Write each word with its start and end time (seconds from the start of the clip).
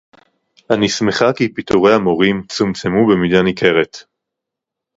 אני 0.73 0.89
שמחה 0.89 1.33
כי 1.33 1.53
פיטורי 1.53 1.93
המורים 1.93 2.43
צומצמו 2.47 3.07
במידה 3.07 3.41
ניכרת 3.43 3.97